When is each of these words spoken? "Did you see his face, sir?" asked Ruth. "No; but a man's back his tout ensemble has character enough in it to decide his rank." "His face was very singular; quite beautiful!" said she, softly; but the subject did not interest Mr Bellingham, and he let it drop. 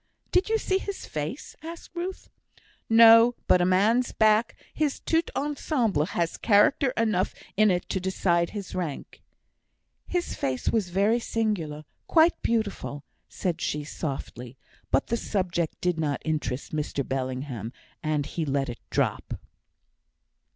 "Did 0.31 0.49
you 0.49 0.57
see 0.57 0.79
his 0.79 1.05
face, 1.05 1.55
sir?" 1.61 1.69
asked 1.73 1.91
Ruth. 1.93 2.27
"No; 2.89 3.35
but 3.45 3.61
a 3.61 3.67
man's 3.67 4.13
back 4.13 4.57
his 4.73 4.99
tout 4.99 5.29
ensemble 5.35 6.05
has 6.05 6.37
character 6.37 6.89
enough 6.97 7.35
in 7.55 7.69
it 7.69 7.87
to 7.89 7.99
decide 7.99 8.49
his 8.49 8.73
rank." 8.73 9.21
"His 10.07 10.33
face 10.33 10.69
was 10.69 10.89
very 10.89 11.19
singular; 11.19 11.85
quite 12.07 12.41
beautiful!" 12.41 13.03
said 13.29 13.61
she, 13.61 13.83
softly; 13.83 14.57
but 14.89 15.05
the 15.05 15.17
subject 15.17 15.79
did 15.81 15.99
not 15.99 16.19
interest 16.25 16.75
Mr 16.75 17.07
Bellingham, 17.07 17.71
and 18.01 18.25
he 18.25 18.43
let 18.43 18.69
it 18.69 18.79
drop. 18.89 19.35